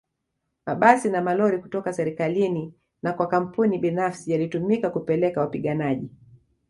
Mabasi 0.65 1.09
na 1.09 1.21
malori 1.21 1.57
kutoka 1.57 1.93
serikalini 1.93 2.73
na 3.03 3.13
kwa 3.13 3.27
kampuni 3.27 3.77
binafsi 3.77 4.31
yalitumika 4.31 4.89
kupeleka 4.89 5.41
wapiganaji 5.41 6.09